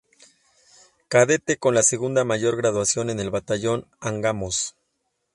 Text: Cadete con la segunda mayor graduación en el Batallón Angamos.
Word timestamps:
Cadete 1.09 1.59
con 1.59 1.75
la 1.75 1.83
segunda 1.83 2.23
mayor 2.23 2.57
graduación 2.57 3.11
en 3.11 3.19
el 3.19 3.29
Batallón 3.29 3.85
Angamos. 3.99 4.75